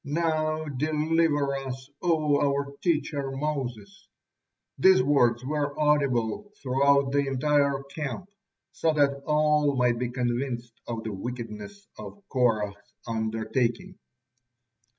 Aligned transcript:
Now 0.03 0.65
deliver 0.65 1.55
us, 1.55 1.91
O 2.01 2.41
our 2.41 2.73
teacher 2.81 3.29
Moses!" 3.29 4.07
These 4.79 5.03
words 5.03 5.45
were 5.45 5.79
audible 5.79 6.51
throughout 6.59 7.11
the 7.11 7.27
entire 7.27 7.83
camp, 7.83 8.25
so 8.71 8.93
that 8.93 9.21
all 9.27 9.75
might 9.75 9.99
be 9.99 10.09
convinced 10.09 10.73
of 10.87 11.03
the 11.03 11.13
wickedness 11.13 11.85
of 11.99 12.27
Korah's 12.29 12.93
undertaking. 13.05 13.99